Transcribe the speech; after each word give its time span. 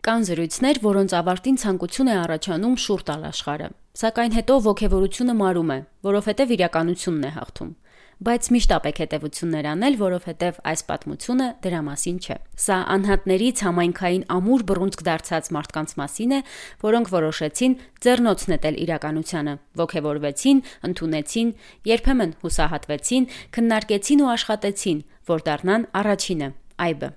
Կան 0.00 0.24
զրույցներ, 0.26 0.80
որոնց 0.82 1.12
ավարտին 1.14 1.58
ցանկություն 1.62 2.10
է 2.10 2.16
առաջանում 2.20 2.74
շուռ 2.84 3.04
տալ 3.10 3.26
աշխարհը։ 3.30 3.68
Սակայն 4.00 4.34
հետո 4.38 4.56
ողջևորությունը 4.66 5.36
մարում 5.42 5.70
է, 5.70 5.78
որովհետև 6.10 6.54
իրականությունն 6.56 7.28
է 7.28 7.32
հաղթում 7.36 7.70
բայց 8.20 8.46
միշտ 8.52 8.72
ապեք 8.76 8.98
հետևություններ 9.00 9.66
անել, 9.70 9.94
որովհետև 9.96 10.56
այս 10.68 10.80
պատմությունը 10.90 11.44
դրա 11.64 11.78
մասին 11.86 12.16
չէ։ 12.20 12.34
Սա 12.60 12.76
անհատներից 12.94 13.62
համայնքային 13.64 14.24
ամուր 14.34 14.64
բռունցք 14.68 15.04
դարձած 15.08 15.46
մարդկանց 15.56 15.94
մասին 16.00 16.34
է, 16.36 16.40
որոնք 16.84 17.12
որոշեցին 17.16 17.76
ձեռնոց 18.04 18.44
նետել 18.52 18.76
իրականությանը, 18.84 19.54
ողջևորվեցին, 19.80 20.60
ընդունեցին, 20.90 21.54
երբեմն 21.88 22.34
հուսահատվեցին, 22.44 23.28
քննարկեցին 23.56 24.20
ու 24.20 24.28
աշխատեցին, 24.36 24.98
որ 25.32 25.46
դառնան 25.48 25.88
առաջինը՝ 26.04 26.50
այբը 26.84 27.08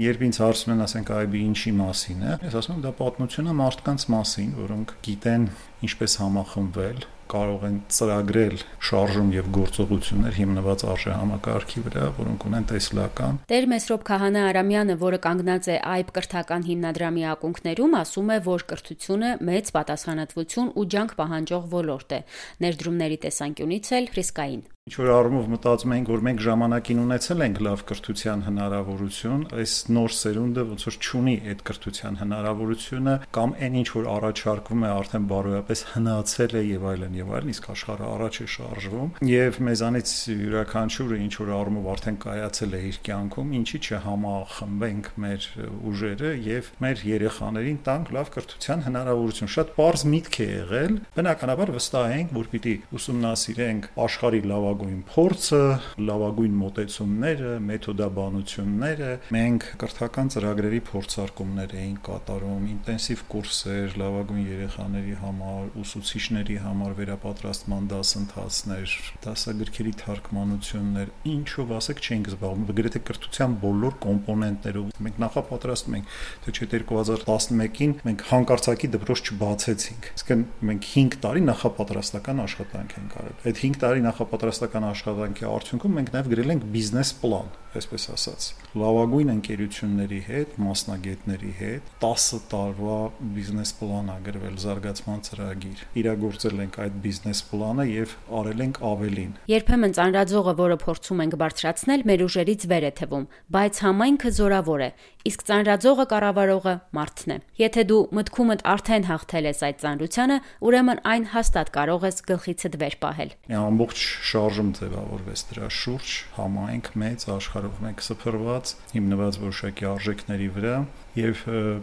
երբ 0.00 0.22
ինձ 0.24 0.36
հարցնում 0.40 0.72
են, 0.72 0.82
ասենք, 0.86 1.10
այբի 1.12 1.40
ինչի 1.44 1.72
մասին 1.76 2.20
է, 2.24 2.36
ես 2.46 2.54
ասում 2.56 2.76
եմ, 2.78 2.84
դա 2.86 2.92
պատմությունը 3.00 3.56
մարդկանց 3.58 4.06
մասին, 4.14 4.52
որոնք 4.56 4.94
գիտեն 5.04 5.44
ինչպես 5.84 6.14
համախմբվել, 6.22 7.02
կարող 7.30 7.66
են 7.68 7.76
ծրագրել 7.96 8.56
շարժում 8.88 9.30
եւ 9.36 9.50
գործողություններ 9.56 10.38
հիմնված 10.40 10.84
արժե 10.94 11.12
համակարգի 11.20 11.84
վրա, 11.86 12.08
որոնք 12.18 12.46
ունեն 12.50 12.66
տեսլական։ 12.72 13.38
Տեր 13.52 13.68
Մեսրոբ 13.74 14.04
Քահանա 14.10 14.42
Արամյանը, 14.50 14.98
որը 15.04 15.20
կանգնած 15.26 15.70
է 15.70 15.78
այբ 15.94 16.12
կրթական 16.18 16.66
հիմնադրամի 16.70 17.24
ակունքներում, 17.34 17.96
ասում 18.00 18.34
է, 18.34 18.38
որ 18.50 18.66
կրթությունը 18.74 19.30
մեծ 19.50 19.72
պատասխանատվություն 19.78 20.74
ու 20.74 20.88
ջանք 20.96 21.16
պահանջող 21.22 21.70
ոլորտ 21.78 22.18
է։ 22.18 22.20
Ներդրումների 22.66 23.22
տեսանկյունից 23.26 23.94
էլ 24.00 24.12
ռիսկային 24.20 24.68
ինչ 24.90 24.96
որ 24.98 25.10
առումով 25.14 25.44
մտածում 25.52 25.92
ենք, 25.94 26.08
որ 26.10 26.22
մենք 26.26 26.40
ժամանակին 26.42 27.00
ունեցել 27.00 27.42
ենք 27.44 27.58
լավ 27.62 27.82
կրթության 27.86 28.40
հնարավորություն, 28.42 29.42
այս 29.54 29.74
նոր 29.94 30.14
սերունդը 30.18 30.62
ոնց 30.70 30.86
որ 30.88 30.96
չունի 30.98 31.34
այդ 31.50 31.60
կրթության 31.68 32.18
հնարավորությունը 32.20 33.14
կամ 33.36 33.54
այն 33.60 33.76
ինչ 33.80 33.86
որ 33.94 34.08
առաջարկվում 34.10 34.82
է 34.82 34.90
արդեն 34.90 35.28
բարոյապես 35.30 35.82
հնացել 35.94 36.56
է 36.58 36.62
եւ 36.66 36.86
այլն 36.90 37.14
եւ 37.20 37.30
այլն, 37.38 37.52
իսկ 37.54 37.68
աշխարհը 37.70 38.08
առաջ 38.10 38.40
է 38.40 38.48
շարժվում 38.50 39.12
եւ 39.30 39.60
մեզանից 39.70 40.10
յուրաքանչյուրը 40.40 41.20
ինչ 41.30 41.34
որ 41.38 41.54
առումով 41.60 41.88
արդեն 41.94 42.18
կայացել 42.26 42.74
է 42.74 42.82
իր 42.90 42.98
կյանքում, 43.06 43.54
ինչի՞ 43.60 43.78
չհամախմբենք 43.86 45.12
մեր 45.20 45.48
ուժերը 45.90 46.34
եւ 46.50 46.72
մեր 46.82 47.04
երեխաներին 47.10 47.80
տանք 47.86 48.12
լավ 48.16 48.34
կրթության 48.34 48.84
հնարավորություն։ 48.90 49.54
Շատ 49.54 49.72
པարզ 49.76 50.06
միտք 50.10 50.40
է 50.40 50.50
եղել, 50.50 50.94
բնականաբար 51.20 51.74
վստահ 51.76 52.14
ենք, 52.16 52.34
որ 52.40 52.50
պիտի 52.50 52.74
ուսումնասիրենք 53.00 53.90
աշխարհի 54.00 54.42
լավագույն 54.50 54.69
լավագույն 54.70 55.00
փորձը, 55.10 55.60
լավագույն 56.06 56.52
մոտեցումները, 56.60 57.52
մեթոդաբանությունները։ 57.66 59.08
Մենք 59.34 59.64
կրթական 59.80 60.30
ծրագրերի 60.30 60.80
փորձարկումներ 60.86 61.74
էինք 61.80 62.02
կատարում, 62.06 62.68
ինտենսիվ 62.70 63.24
կուրսեր 63.34 63.96
լավագույն 64.00 64.44
երեխաների 64.50 65.16
համար, 65.24 65.66
ուսուցիչների 65.82 66.58
համար 66.66 66.94
վերապատրաստման 67.00 67.88
դասընթացներ, 67.90 68.94
դասագրքերի 69.26 69.94
թարգմանություններ, 70.04 71.12
ինչով 71.34 71.74
ասեք 71.80 72.04
չենք 72.06 72.30
զբաղվում, 72.30 72.70
գրեթե 72.80 73.02
կրթության 73.10 73.58
բոլոր 73.64 73.98
կոմպոնենտներով։ 74.06 74.94
Մենք 75.00 75.20
նախապատրաստում 75.26 75.98
ենք, 75.98 76.14
թե 76.46 76.54
չէ 76.54 76.70
2011-ին 76.76 77.96
մենք 78.06 78.24
հանկարծակի 78.30 78.90
դպրոց 78.94 79.22
չբացեցինք։ 79.30 80.10
Իսկ 80.20 80.32
մենք 80.70 80.88
5 80.90 81.18
տարի 81.24 81.42
նախապատրաստական 81.50 82.42
աշխատանք 82.44 82.96
ենք 83.00 83.16
արել։ 83.20 83.38
Այդ 83.50 83.60
5 83.60 83.80
տարի 83.80 84.04
նախապատրաստական 84.06 84.59
տնտեսական 84.60 84.84
աշխատանքի 84.90 85.46
արդյունքում 85.48 85.94
մենք 85.96 86.10
նաև 86.12 86.26
գրել 86.30 86.50
ենք 86.52 86.64
բիզնես 86.74 87.10
պլան, 87.22 87.46
այսպես 87.78 88.04
ասած։ 88.14 88.46
Լավագույն 88.80 89.30
ընկերությունների 89.34 90.18
հետ, 90.26 90.56
մասնագետների 90.64 91.52
հետ 91.60 91.90
10 92.02 92.26
տարվա 92.50 92.96
բիզնես 93.36 93.72
պլան 93.80 94.10
ա 94.10 94.16
գրվել 94.26 94.56
զարգացման 94.64 95.22
ծրագիր։ 95.28 95.84
Իրագործել 96.00 96.62
ենք 96.64 96.78
այդ 96.84 96.98
բիզնես 97.04 97.42
պլանը 97.50 97.86
եւ 97.90 98.14
արել 98.40 98.64
ենք 98.66 98.80
ավելին։ 98.90 99.32
Երբեմն 99.50 99.96
ծանրաձողը, 100.00 100.54
որը 100.60 100.78
փորձում 100.84 101.22
ենք 101.24 101.38
բարձրացնել, 101.40 102.04
մեր 102.10 102.24
ուժերից 102.26 102.66
վեր 102.70 102.86
է 102.90 102.92
թվում, 103.00 103.26
բայց 103.54 103.80
համայնքը 103.86 104.30
զորավոր 104.40 104.80
է, 104.80 104.90
իսկ 105.30 105.42
ծանրաձողը 105.50 106.04
կառավարողը 106.10 106.74
մարդն 106.96 107.34
է։ 107.34 107.38
Եթե 107.60 107.82
դու 107.90 108.00
մտքումդ 108.16 108.62
արդեն 108.70 109.04
հաղթել 109.10 109.48
ես 109.50 109.60
այդ 109.68 109.80
ծանրությանը, 109.84 110.36
ուրեմն 110.70 111.02
այն 111.10 111.26
հաստատ 111.34 111.72
կարող 111.76 112.06
ես 112.08 112.22
գլխիցդ 112.30 112.78
վեր 112.80 112.96
պահել։ 113.04 113.34
Ամբողջ 113.60 114.04
շարժում 114.30 114.70
ձևավորվեց 114.80 115.44
դրա 115.50 115.68
շուրջ, 115.80 116.14
համայնք 116.40 116.90
մեծ 117.04 117.26
աշխարհով 117.60 117.80
մենք 117.84 118.02
սփռված, 118.04 118.70
հիմնված 118.94 119.36
որոշակի 119.40 119.86
արժեքների 119.90 120.46
վրա, 120.54 120.76
եւ 121.18 121.40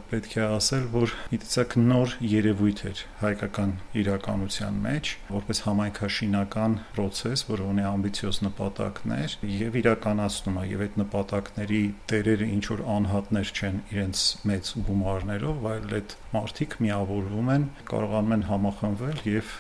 պետք 0.10 0.34
է 0.38 0.44
ասել, 0.58 0.86
որ 0.94 1.14
միտցակ 1.34 1.76
նոր 1.84 2.14
երևույթ 2.32 2.82
էր 2.90 3.02
հայկական 3.22 3.74
իրականության 4.02 4.80
մեջ, 4.88 5.12
որպես 5.36 5.62
համայնքաշինական 5.68 6.78
process, 6.96 7.46
որը 7.52 7.68
ունի 7.74 7.86
ամբիցիոզ 7.92 8.42
նպատակներ 8.48 9.38
եւ 9.54 9.80
իրականացնում 9.84 10.58
է 10.58 10.66
եւ 10.72 10.84
այդ 10.88 11.00
նպատակների 11.04 11.84
տերերը 12.10 12.50
ինչ 12.58 12.66
որ 12.74 12.84
անհատներ 12.98 13.54
չեն 13.58 13.82
իրենց 13.94 14.26
մեծ 14.48 14.74
գումարներով, 14.88 15.66
այլ 15.76 15.98
այդ 16.02 16.18
մարդիկ 16.38 16.78
միավորվում 16.88 17.54
են, 17.58 17.72
կարողանում 17.92 18.38
են 18.38 18.48
համախմբվել 18.48 19.26
եւ 19.38 19.58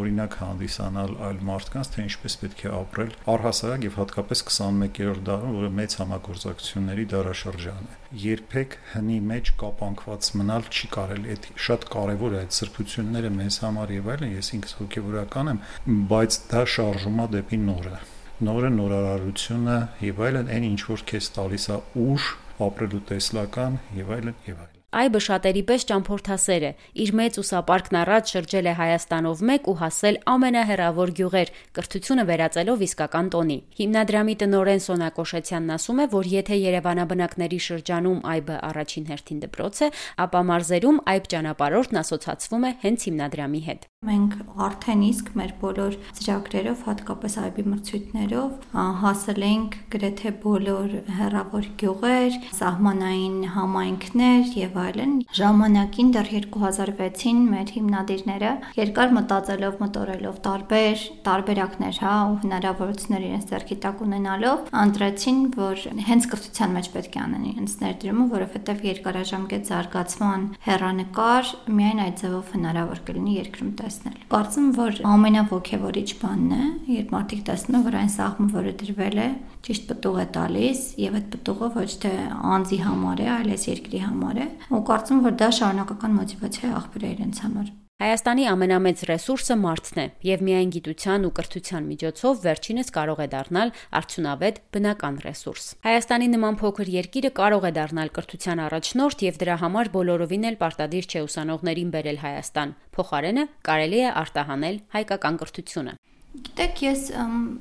օրինակ 0.00 0.36
հանդիսանալ 0.40 1.14
այլ 1.28 1.40
մարդկանց, 1.48 1.90
թե 1.94 2.04
ինչպես 2.06 2.36
պետք 2.40 2.62
է 2.64 2.72
ապրել 2.80 3.12
առհասարակ 3.34 3.86
եւ 3.86 3.98
հատկապես 4.00 4.42
21-րդ 4.50 5.24
դարում, 5.30 5.56
որը 5.60 5.70
մեծ 5.80 5.96
համագործակցությունների 6.00 7.06
դարաշրջան 7.14 7.90
է։ 7.90 7.98
Երբեք 8.24 8.78
հնի 8.94 9.18
մեջ 9.30 9.52
կապանքված 9.64 10.30
մնալ 10.40 10.70
չի 10.70 10.90
կարելի։ 10.96 11.34
Այդ 11.34 11.50
շատ 11.66 11.86
կարեւոր 11.94 12.36
է 12.36 12.40
այդ 12.40 12.56
սրբությունները 12.60 13.34
մեզ 13.40 13.60
համար 13.66 13.94
եւ 14.00 14.10
այլն, 14.14 14.34
ես 14.40 14.54
ինքս 14.60 14.74
հոգեվորական 14.80 15.52
եմ, 15.54 15.62
բայց 16.10 16.40
դա 16.50 16.64
շարժումա 16.76 17.28
դեպի 17.36 17.60
նորը 17.70 18.00
նորը 18.40 18.68
նորարարությունը 18.72 19.76
եւ 20.06 20.22
այլն 20.30 20.48
այն 20.56 20.68
ինչ 20.70 20.80
որ 20.88 21.06
քեզ 21.12 21.30
տալիս 21.36 21.70
է 21.76 21.78
ուժ 22.08 22.32
ապրելու 22.70 23.04
տեսլական 23.12 23.80
եւ 24.00 24.14
այլն 24.16 24.44
եւ 24.48 24.62
այլն 24.64 24.79
Այբը 24.90 25.20
շատերի 25.22 25.60
պես 25.68 25.84
ճամփորդասեր 25.86 26.64
է։ 26.66 26.70
Իր 27.02 27.10
մեծ 27.20 27.36
ուսապարկն 27.38 27.98
առաջ 28.00 28.30
շրջել 28.34 28.66
է 28.66 28.72
Հայաստանով 28.80 29.42
մեկ 29.50 29.68
ու 29.70 29.74
հասել 29.80 30.16
ամենահեռավոր 30.32 31.12
գյուղեր, 31.20 31.52
կրթությունը 31.78 32.24
վերածելով 32.30 32.82
իսկական 32.86 33.30
տոնի։ 33.30 33.58
Հիմնադրամի 33.78 34.34
տնօրեն 34.42 34.82
Սոնա 34.90 35.10
Կոշեցյանն 35.20 35.70
ասում 35.78 36.00
է, 36.00 36.06
որ 36.10 36.30
եթե 36.34 36.58
Երևանաբնակների 36.58 37.60
շրջանում 37.70 38.18
այբը 38.34 38.56
առաջին 38.70 39.06
հերթին 39.14 39.38
դպրոց 39.46 39.78
է, 39.86 39.88
ապա 40.26 40.40
մարզերում 40.50 41.00
այբ 41.14 41.30
ճանապարհորդն 41.30 42.02
ասոցացվում 42.02 42.66
է 42.66 42.72
հենց 42.82 43.06
հիմնադրամի 43.10 43.62
հետ։ 43.70 43.86
Մենք 44.00 44.34
արդեն 44.64 45.00
իսկ 45.06 45.26
մեր 45.36 45.50
բոլոր 45.60 45.96
ծրագրերով, 46.18 46.84
հատկապես 46.88 47.34
այբի 47.40 47.64
մրցույթներով 47.70 48.76
հասել 49.04 49.44
ենք 49.50 49.74
գրեթե 49.92 50.30
բոլոր 50.40 50.94
հեռավոր 51.20 51.66
գյուղեր, 51.82 52.38
սահմանային 52.60 53.36
համայնքներ 53.60 54.56
եւ 54.56 54.79
այլն։ 54.80 55.12
Ժամանակին 55.36 56.10
դեռ 56.16 56.30
2006-ին 56.34 57.40
մեր 57.50 57.72
հիմնադիրները 57.76 58.52
երկար 58.80 59.14
մտածելով, 59.16 59.76
մտորելով 59.84 60.38
տարբեր 60.46 61.04
տարբերակներ, 61.26 62.00
հա, 62.04 62.14
ու 62.30 62.38
հնարավորություններ 62.44 63.26
իրենց 63.30 63.50
ձեռքի 63.50 63.78
տակ 63.84 64.02
ունենալով, 64.06 64.70
ընտրեցին, 64.80 65.40
որ 65.56 65.84
հենց 66.10 66.28
կրթության 66.34 66.74
մեջ 66.76 66.90
պետք 66.94 67.16
է 67.16 67.22
անեն 67.24 67.46
իրենց 67.50 67.76
ներդրումը, 67.84 68.26
որովհետեւ 68.34 68.84
երկարաժամկետ 68.90 69.70
զարգացման 69.70 70.46
հերանեկար 70.66 71.52
միայն 71.80 72.02
այդ 72.06 72.20
ձևով 72.20 72.52
հնարավոր 72.56 73.02
կլինի 73.10 73.36
երկրում 73.40 73.72
տեսնել։ 73.80 74.18
Կարծում 74.30 74.68
որ 74.80 75.00
ամենաոգևորիչ 75.10 76.10
բանն 76.20 76.52
է, 76.60 76.64
երբ 77.00 77.14
մարդիկ 77.16 77.44
տեսնում 77.50 77.80
են, 77.80 77.86
որ 77.90 77.96
այն 78.00 78.12
սահմանը, 78.16 78.54
որը 78.60 78.72
դրվել 78.80 79.20
է, 79.20 79.28
ճիշտ 79.66 79.90
պտուղ 79.90 80.16
է 80.20 80.26
տալիս 80.36 80.80
եւ 81.04 81.18
այդ 81.20 81.28
պտուղը 81.34 81.68
ոչ 81.76 81.90
թե 82.04 82.14
անձի 82.54 82.80
համար 82.86 83.20
է, 83.20 83.28
այլ 83.34 83.52
էս 83.56 83.68
երկրի 83.70 84.00
համար 84.06 84.40
է, 84.40 84.48
ու 84.70 84.82
կարծում 84.90 85.20
որ 85.26 85.36
դա 85.44 85.52
շարունակական 85.60 86.18
մոտիվացիա 86.20 86.72
աղբյուր 86.80 87.06
է 87.06 87.14
իրենց 87.16 87.44
համար։ 87.44 87.70
Հայաստանի 88.00 88.44
ամենամեծ 88.48 89.00
ռեսուրսը 89.10 89.54
մարդն 89.60 89.98
է, 90.00 90.04
եւ 90.24 90.44
միայն 90.46 90.70
գիտության 90.72 91.26
ու 91.28 91.32
կրթության 91.36 91.88
միջոցով 91.90 92.38
վերջինս 92.46 92.92
կարող 92.96 93.20
է 93.20 93.26
դառնալ 93.34 93.72
արդյունավետ 94.00 94.60
բնական 94.72 95.18
ռեսուրս։ 95.26 95.66
Հայաստանի 95.84 96.30
նման 96.32 96.58
փոքր 96.64 96.92
երկիրը 96.96 97.32
կարող 97.36 97.68
է 97.68 97.72
դառնալ 97.76 98.12
կրթության 98.16 98.64
առաջնորդ 98.70 99.24
եւ 99.28 99.40
դրա 99.44 99.56
համար 99.68 99.92
բոլորովին 100.00 100.48
էլ 100.48 100.60
պարտադիր 100.64 101.10
չէ 101.12 101.26
ուսանողներին 101.28 101.90
բերել 102.00 102.22
Հայաստան։ 102.24 102.72
Փոխարենը 102.96 103.44
կարելի 103.68 104.00
է 104.00 104.14
արտահանել 104.24 104.80
հայկական 104.96 105.44
կրթությունը։ 105.44 106.00
Գիտեք, 106.30 106.80
ես 106.84 107.00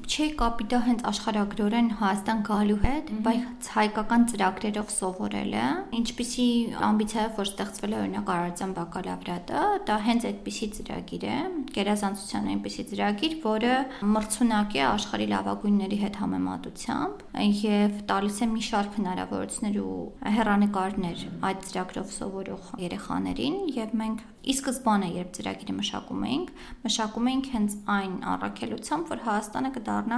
չի 0.05 0.25
կապիտա 0.37 0.79
հենց 0.85 0.99
աշխարհագրորեն 1.09 1.87
Հայաստան 1.97 2.41
գալու 2.45 2.75
հետ, 2.83 3.07
բայց 3.25 3.69
հայկական 3.73 4.25
ծրագրերով 4.29 4.91
սովորելը, 4.93 5.63
ինչպիսի 5.99 6.45
ամբիցիայով 6.89 7.39
որ 7.39 7.49
ստեղծվել 7.49 7.95
է 7.95 7.97
օրինակ 8.03 8.29
Արարատյան 8.35 8.75
բակալավրատը, 8.77 9.63
դա 9.89 9.97
հենց 10.05 10.27
այդպիսի 10.29 10.69
ծրագիր 10.77 11.25
է, 11.25 11.39
գերազանցության 11.79 12.49
այնպիսի 12.53 12.85
ծրագիր, 12.93 13.35
որը 13.49 13.73
մրցունակ 14.13 14.77
է 14.77 14.83
աշխարհի 14.89 15.29
լավագույնների 15.33 15.99
հետ 16.05 16.21
համեմատությամբ 16.21 17.25
եւ 17.65 17.99
տալիս 18.13 18.37
է 18.39 18.49
մի 18.53 18.65
շարք 18.69 18.99
հնարավորություններ 18.99 19.81
ու 19.81 19.97
հերանեկարներ 20.37 21.25
այդ 21.49 21.65
ծրագրով 21.69 22.13
սովորող 22.19 22.73
երեխաներին 22.85 23.59
եւ 23.79 23.97
մենք 24.03 24.27
ի 24.39 24.53
սկզբանե 24.55 25.07
երբ 25.13 25.31
ծրագիրը 25.35 25.73
մշակում 25.77 26.21
էինք, 26.29 26.51
մշակում 26.85 27.27
էինք 27.29 27.49
հենց 27.53 27.73
այն 27.95 28.13
առաքելությամբ, 28.59 29.11
որ 29.13 29.21
Հայաստանը 29.23 29.69
կդառնա 29.77 30.17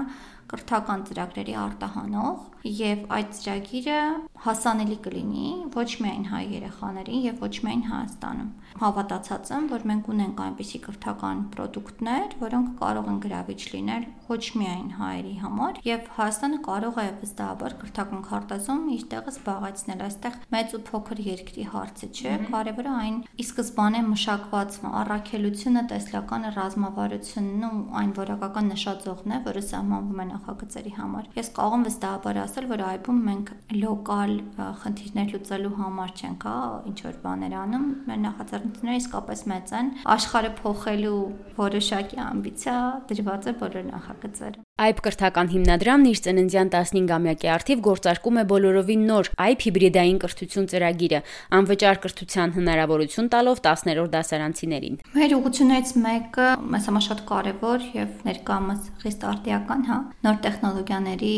կրթական 0.51 1.05
ծրագրերի 1.09 1.55
արտահանող 1.65 2.47
եւ 2.67 3.05
այդ 3.17 3.29
ծրագիրը 3.37 3.99
հասանելի 4.45 4.97
կլինի 5.05 5.45
ոչ 5.75 5.89
միայն 6.03 6.25
հայ 6.31 6.41
երեխաներին 6.51 7.23
եւ 7.25 7.41
ոչ 7.45 7.53
միայն 7.65 7.83
Հայաստանում։ 7.91 8.49
Հավատացած 8.81 9.51
եմ, 9.55 9.65
որ 9.71 9.85
մենք 9.91 10.09
ունենք 10.11 10.41
այնպիսի 10.45 10.79
կրթական 10.85 11.41
ապրանքներ, 11.51 12.35
որոնք 12.41 12.69
կարող 12.81 13.09
են 13.11 13.19
գրավիչ 13.25 13.61
լինել 13.71 14.05
ոչ 14.31 14.43
միայն 14.61 14.89
հայերի 14.95 15.33
համար 15.41 15.79
եւ 15.85 16.05
Հայաստանը 16.17 16.59
կարող 16.67 16.99
է 17.01 17.05
վստահաբար 17.21 17.75
կրթական 17.81 18.21
քարտեզում 18.27 18.83
իր 18.95 19.03
տեղը 19.11 19.33
զբաղեցնել։ 19.35 20.03
Այստեղ 20.07 20.37
մեծ 20.55 20.75
ու 20.77 20.81
փոքր 20.91 21.21
երկրի 21.27 21.65
հարցը 21.71 22.09
չէ, 22.11 22.35
կարևորը 22.55 22.93
այն 23.01 23.17
ի 23.41 23.45
սկզբանե 23.47 24.01
մշակված 24.11 24.79
առաքելությունը, 25.01 25.83
տեսլականը, 25.91 26.53
ռազմավարությունն 26.57 27.67
ու 27.71 27.81
այն 28.01 28.13
որակական 28.21 28.71
նշաձողն 28.71 29.35
է, 29.35 29.41
որը 29.51 29.65
սահմանվում 29.71 30.21
է 30.21 30.27
նախագծերի 30.41 30.93
համար։ 30.97 31.27
Ես 31.37 31.49
կարող 31.57 31.75
եմ 31.77 31.83
վստահաբար 31.87 32.39
ասել, 32.41 32.67
որ 32.71 32.83
այբում 32.87 33.19
մենք 33.27 33.51
լոկալ 33.77 34.33
խնդիրներ 34.81 35.35
լուծելու 35.35 35.73
համար 35.81 36.13
չենք, 36.21 36.47
հա, 36.49 36.55
ինչ 36.91 36.97
որ 37.05 37.19
բաներ 37.25 37.55
անում, 37.61 37.85
մեր 38.09 38.19
նախաձեռնությունները 38.25 39.01
իսկապես 39.01 39.45
մեծ 39.51 39.73
են։ 39.81 39.93
Աշխարհը 40.15 40.51
փոխելու 40.61 41.21
որոշակի 41.61 42.21
ամբիցիա 42.25 42.77
դրված 43.11 43.47
է 43.51 43.55
բոլոր 43.61 43.87
նախագծերը։ 43.91 44.70
Այբ 44.81 44.99
կրթական 45.05 45.49
հիմնադրամն 45.51 46.07
իր 46.09 46.19
ծննդյան 46.25 46.69
15-ամյակի 46.73 47.49
արդիվ 47.55 47.81
գործարկում 47.85 48.37
է 48.41 48.43
բոլորովին 48.51 49.03
նոր 49.11 49.27
Այբ 49.45 49.65
հիբրիդային 49.65 50.19
կրթություն 50.23 50.69
ծրագիրը, 50.71 51.19
անվճար 51.57 51.99
կրթության 52.05 52.55
հնարավորություն 52.55 53.29
տալով 53.35 53.61
10-րդ 53.67 54.15
դասարանցիներին։ 54.15 54.97
Մեր 55.21 55.35
ուղղություններից 55.37 55.93
մեկը 56.07 56.47
մեզ 56.73 56.89
համար 56.89 57.05
շատ 57.11 57.23
կարևոր 57.29 57.85
եւ 58.01 58.25
ներկայումս 58.31 58.89
խիստ 59.05 59.27
արտիական, 59.31 59.85
հա, 59.91 59.99
նոր 60.25 60.41
տեխնոլոգիաների 60.47 61.37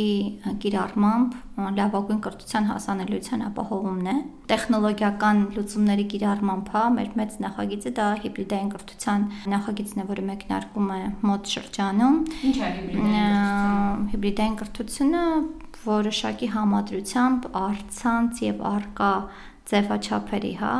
կիրառմամբ 0.63 1.37
լավագույն 1.53 2.21
կրթության 2.25 2.67
հասանելիության 2.69 3.43
ապահովումն 3.47 4.07
է։ 4.09 4.15
Տեխնոլոգիական 4.49 5.41
լուծումների 5.53 6.05
կիրառմամբ, 6.13 6.71
հա, 6.73 6.83
մեր 6.97 7.11
մեծ 7.19 7.35
նախագիծը 7.43 7.91
դա 7.99 8.07
հիբրիդային 8.23 8.71
կրթության 8.73 9.27
նախագիծն 9.53 10.01
է, 10.03 10.07
որը 10.09 10.25
մեկնարկում 10.33 10.89
է 10.97 11.01
մոտ 11.29 11.53
շրջանում։ 11.53 12.17
Ինչ 12.49 12.57
է 12.57 12.71
հիբրիդային 12.73 14.33
հիբրիդային 14.33 14.57
կրթությունը 14.63 15.23
որոշակի 15.83 16.47
համադրությամբ 16.53 17.47
արցանց 17.59 18.43
եւ 18.43 18.61
արկա 18.69 19.13
ձևաչափերի, 19.71 20.53
հա, 20.59 20.73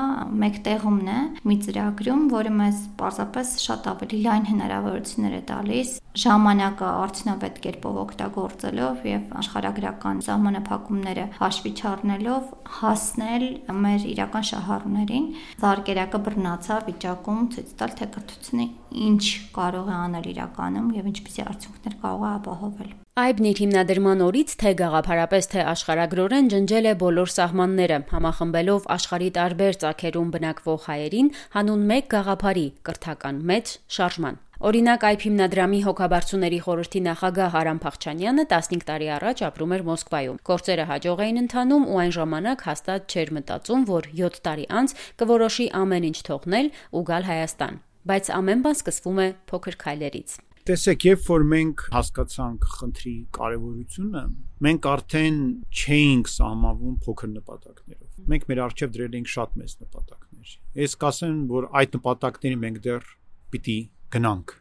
մեկտեղումն 0.44 1.12
է 1.14 1.20
մի 1.48 1.56
ծրագրում, 1.66 2.24
որը 2.34 2.54
մեզ 2.60 2.80
պարզապես 3.00 3.52
շատ 3.64 3.92
ավելի 3.94 4.18
լայն 4.28 4.48
հնարավորություններ 4.50 5.36
է 5.38 5.44
տալիս 5.54 5.94
ժամանակը 6.24 6.90
արդյունավետ 7.04 7.56
կերպով 7.64 7.96
օգտագործելով 8.04 9.06
եւ 9.10 9.32
աշխարհագրական 9.40 10.20
սահմանափակումները 10.28 11.24
հաշվի 11.40 11.72
չառնելով 11.74 12.52
հասնել 12.80 13.46
մեր 13.86 14.06
իրական 14.14 14.48
շահառուներին 14.52 15.30
զարգերակը 15.64 16.22
բռնացա 16.28 16.82
վիճակում 16.90 17.48
ցույց 17.56 17.72
տալ 17.82 17.96
թե 18.02 18.10
կրթությունը 18.18 18.68
ինչ 19.08 19.24
կարող 19.58 19.90
է 19.90 19.98
անել 20.04 20.30
իրականում 20.36 20.94
եւ 21.00 21.10
ինչպիսի 21.14 21.48
արդյունքներ 21.54 21.98
կարող 22.06 22.28
է 22.30 22.32
ապահովել 22.34 22.94
Այբն 23.14 23.46
իր 23.46 23.60
հիմնադրման 23.62 24.22
օրից 24.26 24.54
թե 24.58 24.70
գաղափարապես 24.80 25.48
թե 25.52 25.64
աշխարհագրորեն 25.70 26.48
ջնջել 26.50 26.86
է 26.90 26.94
բոլոր 27.02 27.30
սահմանները, 27.34 27.98
համախմբելով 28.10 28.86
աշխարի 28.96 29.28
տարբեր 29.36 29.76
ցակերում 29.84 30.32
բնակվող 30.34 30.80
հայերին 30.88 31.28
հանուն 31.54 31.84
մեկ 31.92 32.08
գաղափարի՝ 32.14 32.64
կրթական 32.90 33.42
մեծ 33.52 33.74
շարժման։ 33.98 34.40
Օրինակ 34.70 35.06
այբ 35.10 35.26
հիմնադրամի 35.28 35.82
հոգաբարձուների 35.86 36.60
խորհրդի 36.66 37.02
նախագահ 37.10 37.58
Արամ 37.62 37.82
Փախչանյանը 37.86 38.46
15 38.56 38.88
տարի 38.90 39.10
առաջ 39.18 39.44
ապրում 39.54 39.76
էր 39.78 39.86
Մոսկվայում։ 39.94 40.40
Գործերը 40.50 40.88
հաջող 40.90 41.22
էին 41.28 41.42
ընթանում 41.44 41.86
ու 41.94 42.00
այն 42.02 42.16
ժամանակ 42.18 42.66
հաստատ 42.70 43.14
չէր 43.14 43.34
մտածում, 43.38 43.84
որ 43.94 44.10
7 44.24 44.42
տարի 44.48 44.66
անց 44.82 44.96
կորոշի 45.22 45.68
ամեն 45.84 46.10
ինչ 46.10 46.18
թողնել 46.34 46.74
ու 46.98 47.06
գալ 47.14 47.30
Հայաստան։ 47.30 47.78
Բայց 48.10 48.34
ամեն 48.40 48.66
բան 48.66 48.80
սկսվում 48.82 49.22
է 49.22 49.28
փոքր 49.54 49.80
քայլերից։ 49.86 50.40
Տեսեք, 50.64 51.04
երբ 51.04 51.24
որ 51.28 51.42
մենք 51.52 51.82
հասկացանք 51.92 52.66
խնդրի 52.74 53.14
կարևորությունը, 53.36 54.22
մենք 54.64 54.86
արդեն 54.92 55.40
չէինք 55.68 56.30
սահմանվում 56.34 56.94
փոքր 57.04 57.30
նպատակներով։ 57.34 58.22
Մենք 58.32 58.46
մեր 58.52 58.62
արժեվ 58.64 58.94
դրել 58.94 59.18
էինք 59.20 59.32
շատ 59.34 59.58
մեծ 59.60 59.74
նպատակներ։ 59.84 60.54
Ես 60.80 60.96
կասեմ, 61.04 61.42
որ 61.52 61.68
այդ 61.82 61.98
նպատակների 62.00 62.60
մենք 62.64 62.80
դեռ 62.88 63.12
պիտի 63.52 63.78
գնանք։ 64.16 64.56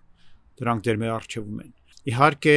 Դրանք 0.58 0.84
դեռ 0.90 1.00
մեր 1.04 1.14
արժևում 1.22 1.62
են։ 1.62 1.72
Իհարկե 2.02 2.54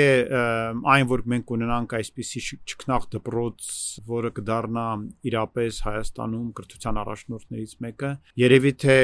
այն 0.89 1.09
որ 1.11 1.21
մենք 1.29 1.51
ունենանք 1.53 1.91
այսպիսի 1.99 2.41
ճկնաղ 2.71 3.03
դպրոց, 3.13 3.67
որը 4.09 4.31
կդառնա 4.39 4.85
իրապես 5.29 5.81
Հայաստանում 5.85 6.47
կրթության 6.57 6.99
առաջնորդներից 7.03 7.75
մեկը, 7.85 8.11
երևի 8.41 8.73
թե 8.85 8.97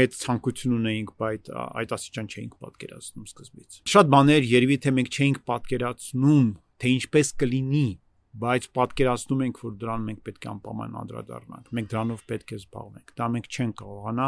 մեծ 0.00 0.18
ցանկություն 0.24 0.76
ունեինք, 0.80 1.12
բայց 1.22 1.50
այդ 1.54 1.94
ասիճան 1.96 2.30
չէինք 2.34 2.58
պատկերացնում 2.66 3.28
սկզբից։ 3.30 3.78
Շատ 3.94 4.10
բաներ 4.16 4.50
երևի 4.56 4.78
թե 4.82 4.94
մենք 4.96 5.16
չէինք 5.16 5.42
պատկերացնում, 5.46 6.48
թե 6.82 6.94
ինչպես 6.96 7.34
կլինի, 7.46 7.88
բայց 8.36 8.70
պատկերացնում 8.76 9.44
ենք, 9.46 9.60
որ 9.66 9.76
դրան 9.86 10.06
մենք 10.10 10.24
պետք 10.26 10.46
է 10.46 10.50
անպայման 10.56 10.96
անդրադառնանք։ 11.06 11.70
Մենք 11.78 11.92
դրանով 11.94 12.24
պետք 12.34 12.50
է 12.52 12.58
զբաղվենք։ 12.66 13.14
Դա 13.16 13.28
մենք 13.36 13.46
չենք 13.54 13.78
կարողանա 13.80 14.26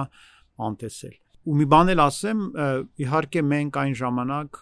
անտեսել 0.69 1.17
ու 1.49 1.57
մի 1.59 1.67
բան 1.73 1.93
էլ 1.95 2.03
ասեմ, 2.05 2.43
իհարկե 3.05 3.43
մենք 3.53 3.79
այն 3.83 3.95
ժամանակ 4.01 4.61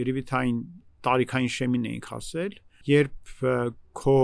երևի 0.00 0.22
թե 0.30 0.36
այն 0.40 0.60
տարիքային 1.04 1.52
շեմին 1.54 1.88
էինք 1.90 2.08
հասել, 2.14 2.56
երբ 2.90 3.34
քո 4.00 4.16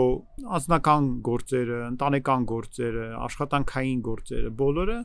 անձնական 0.59 1.11
գործերը, 1.31 1.81
ընտանեկան 1.91 2.47
գործերը, 2.53 3.07
աշխատանքային 3.27 4.01
գործերը, 4.11 4.55
բոլորը 4.61 4.99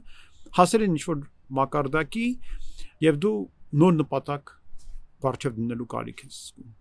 հասել 0.59 0.85
են 0.85 0.95
ինչ-որ 0.95 1.21
մակարդակի 1.59 2.27
եւ 3.05 3.21
դու 3.25 3.35
նոր 3.81 3.99
նպատակ 4.01 4.55
վարչև 5.25 5.59
դնելու 5.59 5.91
կարիք 5.95 6.25
ես 6.25 6.41
զգում 6.45 6.73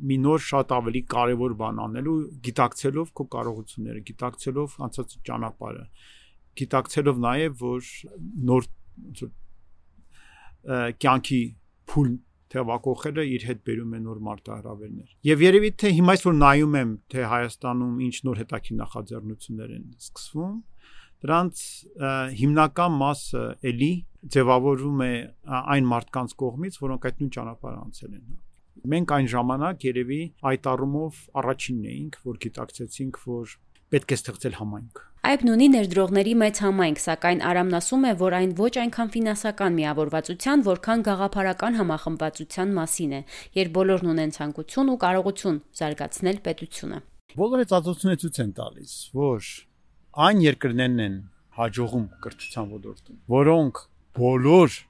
մի 0.00 0.16
նոր 0.24 0.42
շատ 0.46 0.72
ավելի 0.76 1.00
կարևոր 1.12 1.54
բան 1.60 1.80
անելու 1.84 2.16
գիտակցելով 2.46 3.10
քո 3.16 3.26
կարողությունները, 3.34 4.02
գիտակցելով 4.10 4.76
անցած 4.86 5.14
ճանապարհը, 5.28 5.84
գիտակցելով 6.60 7.20
նաև 7.24 7.64
որ 7.64 7.90
նոր 8.50 8.68
կյանքի 11.00 11.42
փուլ 11.90 12.10
թեվակողելը 12.50 13.24
իր 13.30 13.44
հետ 13.46 13.60
բերում 13.66 13.92
է 13.94 14.00
նոր 14.04 14.20
մարտահրավերներ։ 14.26 15.10
Եվ 15.28 15.42
երևի 15.44 15.70
թե 15.80 15.92
հիմա 15.96 16.14
այսօր 16.16 16.34
նայում 16.40 16.76
եմ, 16.80 16.92
թե 17.14 17.26
Հայաստանում 17.30 18.00
ինչ 18.06 18.16
նոր 18.26 18.40
հետաքի 18.40 18.76
նախաձեռնություններ 18.80 19.74
են 19.76 19.84
սկսվում, 20.00 20.56
դրանց 21.20 21.62
հիմնական 22.40 22.96
մասը 23.00 23.44
էլի 23.70 23.92
ձևավորվում 24.34 25.04
է 25.06 25.12
այն 25.60 25.90
մարդկանց 25.90 26.34
կողմից, 26.42 26.80
որոնք 26.80 27.06
այդ 27.10 27.20
նույն 27.20 27.32
ճանապարհը 27.36 27.80
անցել 27.80 28.16
են։ 28.18 28.26
Մենք 28.90 29.14
այն 29.14 29.30
ժամանակ 29.30 29.86
երևի 29.90 30.20
այդ 30.50 30.68
առումով 30.70 31.22
առաջինն 31.40 31.88
էինք, 31.90 32.18
որ 32.30 32.40
գիտակցեցինք, 32.46 33.22
որ 33.30 33.54
պետք 33.94 34.14
է 34.14 34.20
ստեղծել 34.20 34.58
համայնք 34.60 35.04
Այբն 35.20 35.50
ունի 35.52 35.66
ներդրողների 35.74 36.32
մեծ 36.40 36.58
համայնք, 36.64 37.00
սակայն 37.04 37.42
Արամն 37.44 37.76
ասում 37.76 38.04
է, 38.08 38.12
որ 38.16 38.34
այն 38.38 38.52
ոչ 38.56 38.70
այնքան 38.80 39.10
ֆինանսական 39.12 39.74
միավորվածության, 39.76 40.62
որքան 40.64 41.02
գաղափարական 41.08 41.74
համախմբվածության 41.76 42.72
մասին 42.78 43.12
է, 43.12 43.20
երբ 43.60 43.74
բոլորն 43.76 44.10
ունեն 44.14 44.32
ցանկություն 44.36 44.92
ու 44.94 44.96
կարողություն 45.04 45.58
զարգացնել 45.80 46.40
պետությունը։ 46.48 47.00
Բոլորը 47.36 47.66
ծածկությունը 47.68 48.16
ցույց 48.24 48.40
են 48.40 48.54
տալիս, 48.60 48.94
որ 49.20 49.50
այն 50.24 50.40
երկրներն 50.40 51.04
են 51.04 51.18
հաջողում 51.60 52.06
կրթության 52.24 52.72
ոլորտում, 52.80 53.20
որոնք 53.36 53.84
բոլոր 54.16 54.80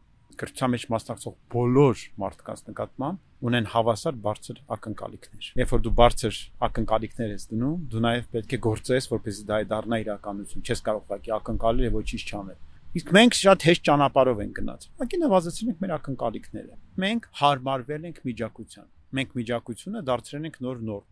կրթության 0.41 0.75
մեջ 0.79 0.87
մասնակցող 0.95 1.35
բոլոր 1.59 2.07
մարդկանց 2.23 2.65
նկատմամբ 2.71 3.27
ունեն 3.41 3.69
հավասար 3.73 4.17
բարձր 4.25 4.59
ակնկալիքներ։ 4.77 5.47
Երբ 5.61 5.71
որ 5.75 5.85
դու 5.85 5.93
բարձր 6.01 6.41
ակնկալիքներ 6.67 7.31
ես 7.35 7.47
դնում, 7.51 7.77
դու 7.93 8.03
նաև 8.07 8.27
պետք 8.35 8.57
է 8.57 8.61
գործես, 8.67 9.09
որպեսզի 9.15 9.47
դա 9.51 9.61
դառնա 9.71 10.01
իրականություն։ 10.05 10.67
Չես 10.67 10.83
կարող 10.91 11.07
ուղղակի 11.07 11.35
ակնկալել 11.41 11.87
եւ 11.89 11.97
ոչինչ 12.01 12.23
չանել։ 12.31 12.59
Իսկ 12.91 13.15
մենք 13.17 13.39
շատ 13.39 13.65
հեշտ 13.71 13.83
ճանապարհով 13.87 14.41
ենք 14.45 14.55
գնացել։ 14.61 14.93
Ուղղակի 15.01 15.21
նվազեցրել 15.25 15.71
ենք 15.71 15.81
մեր 15.81 15.93
ակնկալիքները։ 16.01 16.79
Մենք 17.01 17.29
հարմարվել 17.41 18.07
ենք 18.11 18.19
միջակության։ 18.31 18.89
Մենք 19.21 19.37
միջակությունը 19.41 20.03
դարձրել 20.11 20.49
ենք 20.51 20.61
նոր 20.67 20.85
նոր 20.91 21.05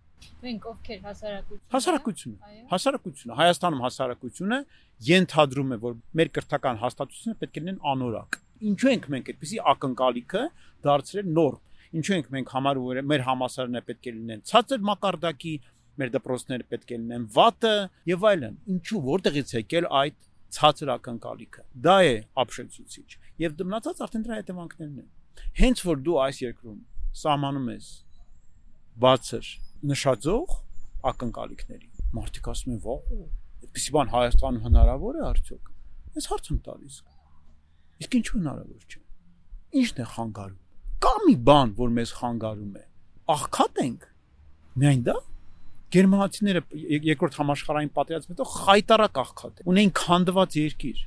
Մենք 0.42 0.66
ովքեր 0.70 1.00
հասարակություն։ 1.04 1.60
Հասարակությունը։ 1.72 2.64
Հասարակությունը, 2.72 3.36
Հայաստանում 3.38 3.82
հասարակությունը 3.84 4.58
ենթադրում 5.08 5.72
է, 5.74 5.78
որ 5.84 5.96
մեր 6.20 6.30
կրթական 6.38 6.80
հաստատությունները 6.82 7.40
պետք 7.42 7.58
է 7.58 7.62
լինեն 7.62 7.78
անորակ։ 7.92 8.38
Ինչու 8.68 8.90
ենք 8.92 9.08
մենք 9.14 9.30
այդպեսի 9.32 9.60
ակնկալիքը 9.72 10.42
դարձրել 10.88 11.30
նոր։ 11.38 11.58
Ինչու 11.88 12.14
ենք 12.18 12.26
մենք 12.34 12.50
համարում 12.52 12.86
որ 12.88 13.00
մեր 13.08 13.22
համասարները 13.28 13.86
պետք 13.88 14.08
է 14.08 14.12
լինեն 14.18 14.42
ցածր 14.48 14.82
մակարդակի, 14.88 15.52
մեր 15.98 16.10
դպրոցները 16.14 16.66
պետք 16.72 16.92
է 16.92 16.98
լինեն 16.98 17.24
վատը 17.38 17.72
եւ 18.08 18.26
այլն։ 18.28 18.58
Ինչու 18.74 19.00
որտեղից 19.08 19.54
եկել 19.58 19.88
այդ 19.98 20.18
ցածր 20.58 20.92
ակնկալիքը։ 20.94 21.64
Դա 21.88 21.96
է 22.08 22.12
ապշեցուցիչ։ 22.42 23.08
Եվ 23.44 23.56
դմնացած 23.58 24.02
արդեն 24.04 24.26
դրա 24.28 24.38
հետևանքներն 24.38 25.00
են։ 25.02 25.08
Հենց 25.58 25.82
որ 25.88 26.00
դու 26.08 26.16
այս 26.28 26.38
երկրում 26.44 26.78
սահմանում 27.18 27.68
ես 27.72 27.88
բացր 29.04 29.50
նշածող 29.88 30.54
ակնկալիքների։ 31.08 31.90
Մարդիկ 32.18 32.48
ասում 32.52 32.72
են՝ 32.74 32.80
«Ո՞վ, 32.88 33.26
այդպեսի 33.68 33.92
բան 33.98 34.12
Հայաստանում 34.14 34.64
հնարավոր 34.68 35.18
է 35.18 35.22
արդյոք»։ 35.28 35.70
Ես 36.18 36.28
հարց 36.32 36.48
եմ 36.48 36.58
տալիս։ 36.68 36.96
Իսկ 37.98 38.16
ինչու 38.18 38.38
հնարավոր 38.38 38.88
չէ։ 38.88 39.02
Ինչն 39.78 40.02
է 40.02 40.06
խանգարում։ 40.14 40.67
Կա 41.04 41.12
մի 41.24 41.34
բան, 41.48 41.74
որ 41.78 41.92
մեզ 41.98 42.12
խանգարում 42.18 42.78
է։ 42.78 42.84
Աղքատ 43.34 43.82
ենք։ 43.84 44.06
Միայն 44.82 45.02
դա 45.08 45.16
Գերմանացիները 45.88 46.62
երկրորդ 47.08 47.38
համաշխարհային 47.38 47.92
պատերազմից 47.98 48.34
հետո 48.34 48.46
խայտարակ 48.54 49.20
աղքատ 49.22 49.62
են։ 49.62 49.70
Ունեին 49.72 49.92
քանդված 49.98 50.56
երկիր։ 50.58 50.98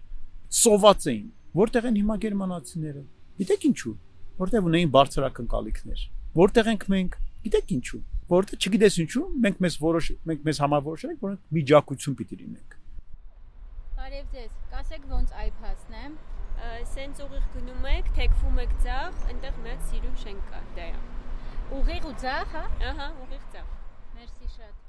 Սոված 0.62 1.10
էին։ 1.12 1.28
Որտեղ 1.62 1.90
են 1.92 2.00
հիմա 2.02 2.16
գերմանացիները։ 2.26 3.04
Գիտեք 3.42 3.68
ինչու։ 3.72 3.94
Որտեղ 4.42 4.72
ունեին 4.72 4.96
բարձր 4.96 5.28
ակնկալիքներ։ 5.28 6.08
Որտեղ 6.42 6.72
ենք 6.72 6.88
մենք։ 6.96 7.20
Գիտեք 7.46 7.76
ինչու 7.78 8.02
որովհետեւ 8.32 8.66
չգիտես 8.66 8.98
ինչու 9.04 9.24
մենք 9.44 9.58
մեզ 9.64 9.76
որոշ 9.82 10.10
մենք 10.30 10.44
մեզ 10.48 10.60
համար 10.64 10.84
որոշել 10.86 11.10
ենք 11.12 11.24
որ 11.26 11.34
միջակություն 11.58 12.16
պիտի 12.20 12.38
լինենք 12.42 12.76
Բարև 13.98 14.30
ձեզ 14.36 14.54
կասեք 14.72 15.10
ոնց 15.12 15.34
iPass-ն 15.46 15.98
է 16.00 16.06
սենց 16.94 17.24
ուղիղ 17.26 17.50
գնում 17.56 17.90
եք 17.96 18.14
թեքվում 18.20 18.62
եք 18.66 18.78
ցախ 18.86 19.26
այնտեղ 19.32 19.60
հատ 19.66 19.90
սիրուն 19.90 20.22
շենք 20.28 20.48
կա 20.52 20.62
դա 20.78 20.88
է 20.92 20.94
ուղիղ 21.82 22.08
ու 22.12 22.16
ցախ 22.22 22.56
հա? 22.56 22.64
Ահա 22.92 23.12
ուղիղ 23.26 23.44
ցախ 23.56 23.68
մերսի 24.16 24.56
շատ 24.56 24.82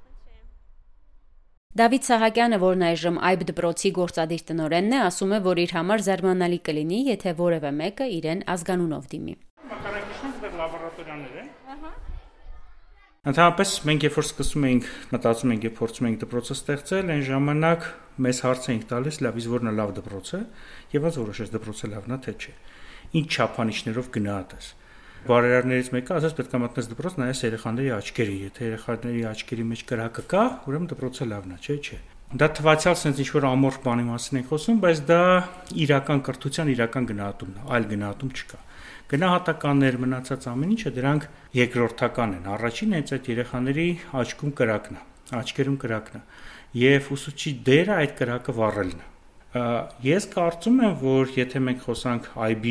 Դավիթ 1.73 2.05
Սահակյանը, 2.05 2.57
որն 2.61 2.83
այժմ 2.85 3.19
այբ 3.29 3.45
դպրոցի 3.49 3.93
գործադիր 3.97 4.43
տնօրենն 4.51 4.93
է, 4.93 4.99
ասում 5.07 5.33
է, 5.33 5.39
որ 5.49 5.63
իր 5.65 5.73
համար 5.79 6.05
զարմանալի 6.09 6.61
կլինի, 6.69 7.01
եթե 7.09 7.35
որևէ 7.41 7.73
մեկը 7.81 8.13
իրեն 8.21 8.47
ազգանունով 8.59 9.11
դիմի։ 9.17 9.41
Մակարակիշն 9.73 10.39
դեռ 10.45 10.59
լաբորատորիաներ 10.61 11.45
են։ 11.47 11.55
Ահա 11.73 11.95
Ընդհանրապես 13.23 13.73
մենք 13.87 14.05
երբ 14.09 14.17
որ 14.19 14.25
սկսում 14.27 14.65
էինք 14.67 14.87
մտածում 15.13 15.51
էինք 15.55 15.65
եւ 15.69 15.75
փորձում 15.79 16.07
էինք 16.09 16.17
դպրոցը 16.23 16.55
ստեղծել, 16.57 17.11
այն 17.15 17.21
ժամանակ 17.29 17.85
մեզ 18.27 18.41
հարց 18.43 18.65
էինք 18.73 18.87
տալիս, 18.91 19.19
լավ, 19.23 19.37
իսկ 19.39 19.53
որն 19.53 19.71
է 19.71 19.75
լավ 19.79 19.93
դպրոցը, 19.99 20.41
եւ 20.91 21.07
ոնց 21.07 21.19
որոշես 21.23 21.53
դպրոցը 21.53 21.91
լավն 21.93 22.17
է 22.17 22.19
թե 22.27 22.35
չէ։ 22.43 22.55
Ինչ 23.23 23.29
չափանիշներով 23.31 24.09
գնահատես։ 24.19 24.73
Բարերարներից 25.31 25.93
մեկը 25.95 26.17
ասաց 26.19 26.35
պետք 26.43 26.59
է 26.59 26.63
մտնես 26.67 26.91
դպրոց 26.91 27.15
նայես 27.23 27.45
երեխաների 27.47 27.95
աչքերի, 28.03 28.37
եթե 28.43 28.67
երեխաների 28.73 29.23
աչքերի 29.31 29.69
մեջ 29.71 29.87
կրակը 29.93 30.27
կա, 30.35 30.43
ուրեմն 30.67 30.91
դպրոցը 30.91 31.31
լավն 31.31 31.55
է, 31.55 31.61
չէ՞ 31.63 31.79
չէ։ 31.79 32.01
Դա 32.43 32.47
թվացial 32.59 32.99
sense 32.99 33.23
ինչ 33.23 33.31
որ 33.37 33.47
ամորֆ 33.53 33.79
բանի 33.87 34.05
մասին 34.09 34.39
ենք 34.41 34.51
խոսում, 34.51 34.83
բայց 34.83 35.01
դա 35.13 35.23
իրական 35.85 36.23
կրթության 36.27 36.71
իրական 36.73 37.09
գնահատումն 37.13 37.59
է, 37.61 37.67
այլ 37.77 37.89
գնահատում 37.93 38.33
չկա 38.33 38.61
գնահատականներ 39.13 39.99
մնացած 40.03 40.49
ամեն 40.53 40.75
ինչը 40.77 40.93
դրանք 40.99 41.29
երկրորդական 41.59 42.35
են. 42.39 42.47
առաջին 42.57 42.97
հենց 42.97 43.13
այդ 43.17 43.31
երեխաների 43.33 43.87
աչքում 44.23 44.53
կրակն 44.63 44.99
է 44.99 45.03
աչքերում 45.43 45.77
կրակն 45.83 46.19
է 46.19 46.23
եւ 46.83 47.13
ուսուցչի 47.17 47.53
դերը 47.69 47.95
այդ 48.03 48.17
կրակը 48.23 48.57
վառելն 48.59 49.03
է 49.03 49.13
ես 49.53 50.27
կարծում 50.33 50.83
եմ 50.89 50.95
որ 51.03 51.33
եթե 51.37 51.61
մենք 51.69 51.87
խոսանք 51.87 52.29
IB 52.49 52.67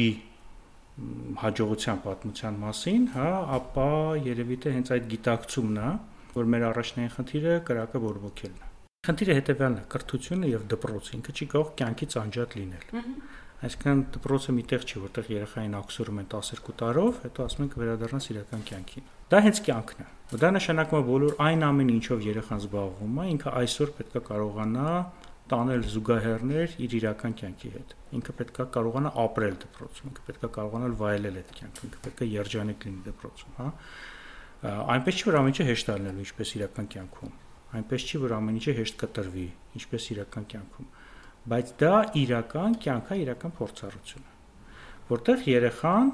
հաջողության 1.41 1.99
պատմության 2.05 2.57
մասին, 2.61 3.03
հա, 3.15 3.27
ապա 3.57 3.85
երևի 4.25 4.57
թե 4.63 4.73
հենց 4.75 4.91
այդ 4.95 5.05
գիտակցումն 5.13 5.77
է, 5.81 5.91
որ 6.35 6.49
մեր 6.53 6.65
առաջնային 6.71 7.13
խնդիրը 7.15 7.55
կրակը 7.69 8.01
բորբոքելն 8.05 8.59
է։ 8.61 8.69
Խնդիրը 9.07 9.37
հետեւյալն 9.37 9.77
է՝ 9.81 9.85
կրթությունը 9.93 10.51
եւ 10.51 10.65
դպրոցը 10.73 11.15
ինքը 11.17 11.35
չի 11.37 11.47
կարող 11.53 11.71
կյանքից 11.81 12.17
անջատ 12.21 12.57
լինել։ 12.59 12.85
Այսինքն 13.61 13.99
դպրոցը 14.15 14.53
միտեղ 14.57 14.85
չի, 14.89 14.99
որտեղ 15.01 15.27
երեխային 15.31 15.73
ակսուրում 15.77 16.19
են 16.21 16.27
12 16.31 16.71
տարով, 16.81 17.17
հետո 17.21 17.43
ասում 17.45 17.61
են 17.61 17.67
կվերադառնաս 17.73 18.27
իրական 18.31 18.63
կյանքին։ 18.71 19.09
Դա 19.31 19.41
հենց 19.45 19.59
կյանքն 19.67 20.01
է։ 20.01 20.07
Դա 20.41 20.49
նշանակում 20.55 20.97
է, 20.97 21.03
որ 21.11 21.25
այն 21.45 21.65
ամեն 21.67 21.91
ինչով 21.93 22.23
երեխան 22.25 22.63
զբաղվում 22.65 23.19
է, 23.21 23.25
ինքը 23.35 23.53
այսօր 23.61 23.91
պետք 23.99 24.17
է 24.17 24.23
կարողանա 24.31 24.87
տանել 25.51 25.85
զուգահեռներ 25.91 26.75
իր 26.81 26.95
իրական 27.01 27.33
կյանքի 27.41 27.71
հետ։ 27.75 27.93
Ինքը 28.17 28.35
պետք 28.41 28.59
է 28.61 28.65
կարողանա 28.75 29.11
ապրել 29.21 29.55
դպրոցում, 29.61 30.09
ինքը 30.11 30.25
պետք 30.31 30.41
է 30.41 30.49
կարողանալ 30.57 30.95
վայելել 31.01 31.39
այդ 31.41 31.53
կյանքը, 31.59 31.85
ինքը 31.91 32.01
պետք 32.07 32.21
է 32.21 32.29
երջանիկ 32.31 32.85
լինի 32.87 33.01
դպրոցում, 33.11 33.55
հա։ 33.61 33.67
Այնպես 34.95 35.21
չի 35.21 35.27
որ 35.27 35.37
ամեն 35.41 35.51
ինչը 35.51 35.67
հեշտ 35.71 35.91
լինելու, 35.91 36.25
ինչպես 36.25 36.53
իրական 36.61 36.89
կյանքում։ 36.95 37.35
Այնպես 37.81 38.05
չի 38.07 38.21
որ 38.21 38.35
ամեն 38.37 38.59
ինչը 38.61 38.73
հեշտ 38.81 38.97
կտրվի, 39.01 39.47
ինչպես 39.81 40.07
իրական 40.15 40.47
կյանքում 40.51 40.89
բայց 41.49 41.71
դա 41.81 41.93
իրական 42.21 42.75
կյանքա 42.83 43.15
իրական 43.21 43.53
փորձառություն 43.57 44.27
է 44.27 44.35
որտեղ 45.11 45.47
երեխան 45.49 46.11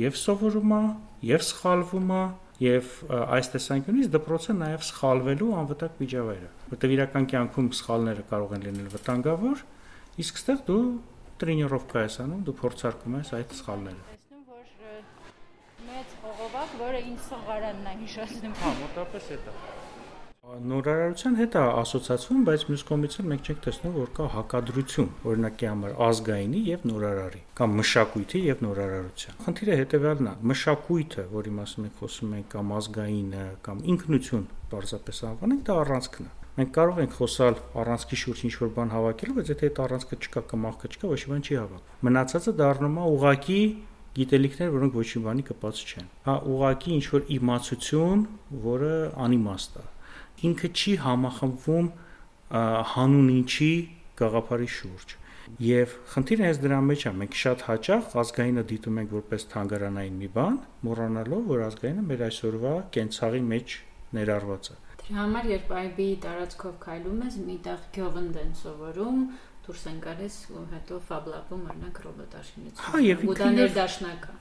եւ 0.00 0.16
սովորում 0.18 0.72
է 0.74 0.80
եւ 1.28 1.44
սխալվում 1.48 2.10
է 2.14 2.22
եւ 2.64 2.90
այս 3.34 3.50
տեսանկյունից 3.54 4.10
դպրոցը 4.14 4.56
նաեւ 4.58 4.82
սխալվելու 4.88 5.52
անվտանգ 5.60 6.02
միջավայր 6.02 6.42
է 6.44 6.50
որտեղ 6.74 6.94
իրական 6.96 7.28
կյանքում 7.34 7.70
սխալները 7.78 8.26
կարող 8.30 8.54
են 8.58 8.66
լինել 8.66 8.90
վտանգավոր 8.94 9.64
իսկ 10.24 10.42
ստեղ 10.42 10.60
դու 10.70 10.82
տրենիրովկա 11.42 12.04
ես 12.04 12.18
անում 12.24 12.44
դու 12.46 12.56
փորձարկում 12.62 13.16
ես 13.20 13.32
այդ 13.38 13.56
սխալները 13.62 14.02
մեծ 15.94 16.14
խողովակ 16.22 16.76
որը 16.84 17.00
ինձ 17.14 17.26
սողարանն 17.30 17.90
է 17.90 17.96
հիշեցնում 18.04 18.54
հա 18.62 18.70
մոտապես 18.82 19.32
է 19.34 19.40
դա 19.48 19.56
Նորարարության 20.44 21.36
հետ 21.38 21.54
է 21.56 21.60
ասոցացվում, 21.80 22.40
բայց 22.44 22.64
մյուս 22.68 22.82
կողմից 22.88 23.14
էլ 23.20 23.28
մենք 23.30 23.46
չենք 23.48 23.60
տեսնում, 23.64 23.94
որ 23.96 24.10
կա 24.18 24.24
հակադրություն, 24.34 25.06
օրինակի 25.30 25.68
համար 25.70 25.94
ազգայինի 26.04 26.60
եւ 26.66 26.84
նորարարի, 26.90 27.40
կամ 27.60 27.76
մշակույթի 27.80 28.42
եւ 28.44 28.60
նորարարության։ 28.64 29.38
Խնդիրը 29.46 29.78
հետեւյալն 29.80 30.28
է՝ 30.28 30.34
մշակույթը, 30.52 31.24
որի 31.32 31.54
մասին 31.58 31.84
մենք 31.84 32.02
խոսում 32.04 32.34
ենք, 32.36 32.48
կամ 32.54 32.74
ազգայինը, 32.78 33.46
կամ 33.64 33.80
ինքնություն, 33.94 34.44
բարձրապես 34.74 35.22
անվանենք, 35.32 35.64
դա 35.64 35.78
առանցքն 35.84 36.28
է։ 36.28 36.34
Մենք 36.54 36.70
կարող 36.74 37.00
ենք 37.02 37.16
խոսալ 37.18 37.58
առանցքի 37.82 38.20
շուրջ 38.24 38.44
ինչ-որ 38.44 38.70
բան 38.76 38.94
հավաքելու, 38.94 39.38
բայց 39.40 39.48
եթե 39.54 39.70
այդ 39.70 39.80
առանցքը 39.84 40.18
չկա 40.24 40.42
կամ 40.52 40.68
աղքը 40.70 40.92
չկա, 40.92 41.08
ոչ 41.14 41.20
մի 41.24 41.32
բան 41.34 41.42
չի 41.48 41.58
հավաք։ 41.64 41.96
Մնացածը 42.04 42.54
դառնում 42.60 42.94
է 42.94 43.08
ուղակի 43.14 43.58
գիտելիքներ, 44.14 44.70
որոնք 44.76 45.00
ոչ 45.00 45.08
մի 45.14 45.24
բանի 45.24 45.46
կապած 45.48 45.82
չեն։ 45.90 46.12
Հա, 46.28 46.36
ուղակի 46.54 46.94
ինչ 46.94 47.04
որ 47.10 47.26
իմացություն, 47.34 48.22
որը 48.68 48.94
անիմաստ 49.24 49.80
է 49.82 49.84
ինքը 50.48 50.70
չի 50.74 50.94
համախմբվում 51.04 51.90
հանուն 52.94 53.28
ինչի 53.34 53.70
գաղափարի 54.20 54.70
շուրջ։ 54.78 55.14
Եվ 55.64 55.94
խնդիրը 56.14 56.44
հենց 56.48 56.60
դրա 56.64 56.76
մեջ 56.88 57.02
է, 57.04 57.10
մենք 57.20 57.34
շատ 57.40 57.64
հաճախ 57.68 58.14
ազգայինը 58.22 58.62
դիտում 58.70 59.00
ենք 59.02 59.10
որպես 59.14 59.46
թանգարանային 59.54 60.14
մի 60.22 60.28
բան, 60.36 60.56
մոռանալով, 60.88 61.42
որ 61.50 61.64
ազգայինը 61.66 62.04
մեր 62.10 62.22
այսօրվա 62.28 62.72
կենցաղի 62.96 63.42
մեջ 63.50 63.74
ներառված 64.18 64.70
է։ 64.72 64.76
Դրա 65.04 65.16
համար 65.20 65.48
երբ 65.52 65.74
IB 65.80 66.06
տարածքով 66.24 66.78
քայլում 66.84 67.18
ես, 67.28 67.36
միտեղ 67.44 67.82
գյուղընդ 67.98 68.38
են 68.44 68.54
սովորում, 68.62 69.18
դուրս 69.64 69.82
են 69.90 69.98
գալիս 70.04 70.34
ու 70.54 70.62
հետո 70.74 70.98
ֆաբլապում 71.08 71.62
օրինակ 71.70 72.00
ռոբոտաշինություն։ 72.04 72.84
Հա, 72.84 73.00
եւ 73.04 73.24
ու 73.24 73.36
դա 73.38 73.48
ներդաշնակ 73.54 74.26
է։ 74.28 74.34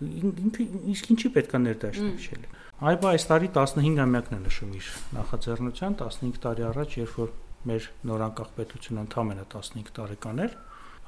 Ինքը 0.43 0.65
իսկ 0.93 1.09
ինչի 1.13 1.31
պետքա 1.37 1.61
ներդաշնակ 1.63 2.21
շել։ 2.25 2.45
Այբա 2.83 3.13
այս 3.13 3.25
տարի 3.31 3.49
15-ամյակն 3.55 4.35
է 4.35 4.39
նշում 4.43 4.75
իր 4.79 4.91
նախաձեռնության 5.17 5.97
15 6.03 6.39
տարի 6.43 6.67
առաջ, 6.73 6.95
երբ 6.99 7.17
որ 7.23 7.33
մեր 7.63 7.89
նորանկախ 8.11 8.53
պետությունը 8.59 9.03
ընդամենը 9.07 9.45
15 9.53 9.91
տարեկան 9.97 10.43
էր, 10.43 10.55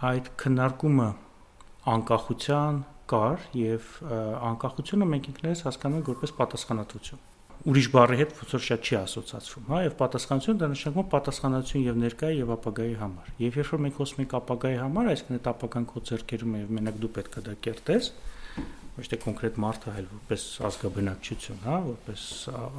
այդ 0.10 0.30
քննարկումը 0.46 1.10
անկախության 1.96 2.84
կար 3.12 3.48
եւ 3.60 3.90
անկախությունը 4.56 5.08
մենք 5.12 5.32
ինքներս 5.36 5.66
հասկանում 5.68 6.00
ենք 6.00 6.12
որպես 6.16 6.38
պատասխանատվություն 6.40 7.26
ուրիշ 7.66 7.88
բառի 7.96 8.18
հետ 8.20 8.34
ոնց 8.38 8.52
որ 8.54 8.62
շատ 8.66 8.86
չի 8.86 8.96
ասոցացվում, 9.00 9.64
հա, 9.72 9.78
եւ 9.86 9.94
պատասխանատվություն 10.02 10.60
դա 10.62 10.68
նշանակում 10.70 11.08
պատասխանատվություն 11.16 11.86
եւ 11.86 11.98
ներկայի 12.04 12.38
եւ 12.44 12.52
ապագայի 12.56 12.96
համար։ 13.00 13.32
Եվ 13.42 13.58
երբ 13.58 13.72
որ 13.74 13.82
մենք 13.86 13.98
խոսում 14.00 14.22
ենք 14.22 14.36
ապագայի 14.40 14.78
համար, 14.84 15.10
այսինքն 15.16 15.40
այդ 15.40 15.50
ապագան 15.56 15.88
քո 15.90 16.04
ձեռքերում 16.10 16.54
է 16.56 16.62
եւ 16.62 16.74
մենակ 16.78 17.00
դու 17.02 17.12
պետք 17.16 17.36
է 17.36 17.46
դա 17.46 17.56
կերտես, 17.66 18.10
ոչ 18.96 19.06
թե 19.12 19.18
կոնկրետ 19.26 19.58
մարդը, 19.66 19.94
այլ 19.96 20.06
որպես 20.14 20.44
ազգաբնակչություն, 20.70 21.64
հա, 21.66 21.80
որպես 21.90 22.22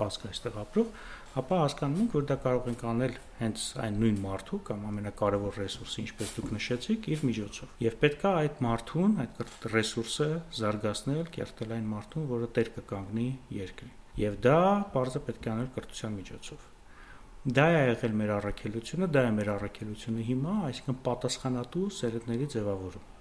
ազգ 0.06 0.28
այստեղ 0.30 0.54
ապրող, 0.62 0.94
ապա 1.36 1.58
հասկանում 1.60 1.98
ենք, 2.06 2.14
որ 2.16 2.24
դա 2.30 2.36
կարող 2.46 2.70
ենք 2.70 2.84
անել 2.92 3.18
հենց 3.42 3.64
այն 3.84 3.98
նույն 4.00 4.22
մարդու 4.22 4.60
կամ 4.70 4.86
ամենակարևոր 4.92 5.60
ռեսուրսը, 5.60 5.98
ինչպես 6.06 6.32
դուք 6.38 6.48
նշեցիք, 6.56 7.10
իր 7.12 7.26
միջոցով։ 7.28 7.76
Եվ 7.84 7.98
պետքա 8.06 8.32
այդ 8.46 8.64
մարդուն, 8.70 9.20
այդ 9.26 9.68
ռեսուրսը 9.76 10.30
զարգացնել, 10.62 11.30
կերտել 11.36 11.76
այն 11.76 11.86
մարդուն, 11.92 12.26
որը 12.32 12.50
տեր 12.56 12.74
կկանգնի 12.80 13.28
երկրի։ 13.60 13.92
Եվ 14.16 14.38
դա 14.46 14.60
բարձր 14.94 15.26
պետք 15.26 15.46
է 15.46 15.52
անել 15.54 15.68
կրթության 15.76 16.16
միջոցով։ 16.20 16.70
Դա 17.56 17.66
է 17.72 17.82
եղել 17.86 18.16
մեր 18.20 18.30
առաքելությունը, 18.36 19.10
դա 19.16 19.26
է 19.26 19.34
մեր 19.40 19.50
առաքելությունը 19.56 20.24
հիմա, 20.30 20.54
այսինքն 20.70 21.02
պատասխանատու 21.10 21.90
սերնդների 22.00 22.48
ձևավորում։ 22.56 23.12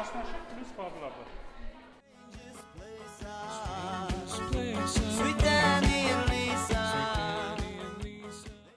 մասնաշենք 0.00 0.46
պլյուս 0.50 0.70
Պավլովը։ 0.78 1.29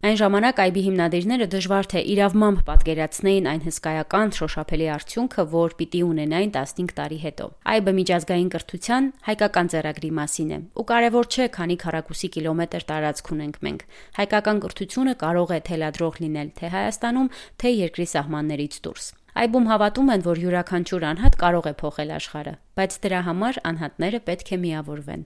Այն 0.04 0.18
ժամանակ 0.20 0.58
այբի 0.60 0.82
հիմնադիրները 0.84 1.46
դժվար 1.48 1.88
թե 1.94 2.00
իրավմամբ 2.12 2.58
պատկերացնեին 2.68 3.46
այն 3.48 3.62
հսկայական 3.64 4.34
շոշափելի 4.36 4.90
արդյունքը, 4.96 5.46
որ 5.54 5.76
պիտի 5.80 6.02
ունենային 6.04 6.52
15 6.58 6.92
տարի 6.98 7.20
հետո։ 7.22 7.48
Այբը 7.74 7.94
միջազգային 8.00 8.50
կրթության 8.52 9.08
հայկական 9.30 9.72
ծերագրի 9.72 10.12
մասին 10.20 10.52
է, 10.52 10.60
ու 10.76 10.86
կարևոր 10.92 11.32
չէ, 11.32 11.48
քանի 11.56 11.78
քառակուսի 11.88 12.30
կիլոմետր 12.36 12.86
տարածք 12.92 13.32
ունենք 13.32 13.64
մենք։ 13.64 13.88
Հայկական 14.20 14.62
կրթությունը 14.68 15.16
կարող 15.24 15.56
է 15.56 15.62
թելադրող 15.72 16.20
լինել 16.28 16.52
թե 16.60 16.74
Հայաստանում, 16.76 17.32
թե 17.64 17.74
երկրի 17.80 18.08
սահմաններից 18.12 18.76
դուրս։ 18.84 19.08
Այբում 19.34 19.72
հավատում 19.72 20.12
են, 20.14 20.28
որ 20.28 20.44
յուրաքանչյուր 20.44 21.08
անհատ 21.14 21.40
կարող 21.42 21.72
է 21.72 21.74
փոխել 21.80 22.14
աշխարհը, 22.20 22.54
բայց 22.78 23.00
դրա 23.08 23.24
համար 23.32 23.64
անհատները 23.72 24.20
պետք 24.28 24.52
է 24.54 24.64
միավորվեն։ 24.68 25.26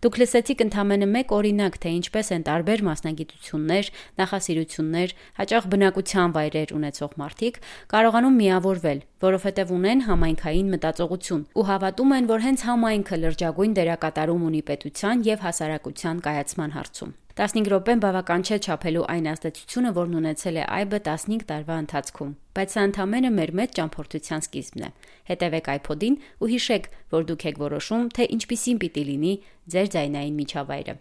Դուք 0.00 0.16
լսեցիք 0.16 0.62
ընդամենը 0.64 1.06
մեկ 1.12 1.32
օրինակ, 1.36 1.74
թե 1.76 1.90
ինչպես 1.98 2.30
են 2.32 2.44
տարբեր 2.46 2.82
մասնագիտություններ, 2.86 3.90
նախասիրություններ, 4.20 5.12
հաճախ 5.40 5.66
բնակության 5.74 6.34
վայրեր 6.36 6.72
ունեցող 6.78 7.16
մարդիկ 7.20 7.60
կարողանում 7.92 8.38
միավորվել, 8.40 9.02
որովհետև 9.28 9.74
ունեն 9.76 10.04
համայնքային 10.08 10.72
մտածողություն 10.72 11.46
ու 11.52 11.66
հավատում 11.68 12.14
են, 12.16 12.30
որ 12.32 12.44
հենց 12.48 12.64
համայնքը 12.70 13.20
լրջագույն 13.28 13.76
դերակատարում 13.76 14.46
ունի 14.48 14.62
պետության 14.72 15.26
եւ 15.28 15.44
հասարակության 15.44 16.24
կայացման 16.24 16.74
հարցում։ 16.80 17.12
15 17.40 17.70
րոպեն 17.72 18.00
բավական 18.04 18.42
չէ 18.44 18.56
չափելու 18.60 19.04
այն 19.14 19.28
ազդեցությունը, 19.30 19.92
որն 19.96 20.18
ունեցել 20.18 20.58
է 20.60 20.64
այբը 20.76 20.98
15 21.06 21.46
տարվա 21.48 21.78
ընթացքում, 21.86 22.34
բայց 22.58 22.74
սա 22.76 22.84
ընդամենը 22.90 23.30
մեր 23.38 23.52
մեծ 23.60 23.74
ճամփորդության 23.80 24.44
սկիզբն 24.44 24.84
է։ 24.84 24.94
Հետևեք 25.32 25.74
iPod-ին 25.80 26.20
ու 26.20 26.50
հիշեք, 26.52 26.92
որ 27.16 27.28
դուք 27.32 27.46
եք 27.48 27.62
որոշում, 27.64 28.08
թե 28.20 28.32
ինչպիսին 28.36 28.82
պիտի 28.84 29.04
լինի 29.08 29.36
ձեր 29.72 29.94
ձայնային 29.96 30.36
միջավայրը։ 30.44 31.00